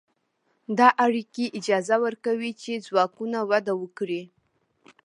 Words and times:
دا 0.77 0.87
اړیکې 1.05 1.45
اجازه 1.59 1.95
ورکوي 2.05 2.51
چې 2.61 2.83
ځواکونه 2.87 3.39
وده 3.51 3.73
وکړي. 3.81 4.21